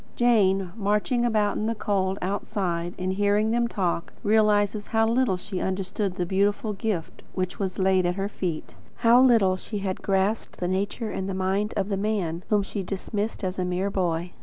Jane, 0.15 0.71
marching 0.75 1.23
about 1.27 1.57
in 1.57 1.67
the 1.67 1.75
cold, 1.75 2.17
outside, 2.23 2.95
and 2.97 3.13
hearing 3.13 3.51
them 3.51 3.67
talk, 3.67 4.13
realises 4.23 4.87
how 4.87 5.07
little 5.07 5.37
she 5.37 5.59
understood 5.61 6.15
the 6.15 6.25
beautiful 6.25 6.73
gift 6.73 7.21
which 7.35 7.59
was 7.59 7.77
laid 7.77 8.07
at 8.07 8.15
her 8.15 8.27
feet; 8.27 8.73
how 9.05 9.21
little 9.21 9.57
she 9.57 9.77
had 9.77 10.01
grasped 10.01 10.57
the 10.59 10.67
nature 10.67 11.11
and 11.11 11.27
mind 11.37 11.71
of 11.77 11.87
the 11.89 11.97
man 11.97 12.43
whom 12.49 12.63
she 12.63 12.81
dismissed 12.81 13.43
as 13.43 13.59
"a 13.59 13.63
mere 13.63 13.91
boy." 13.91 14.31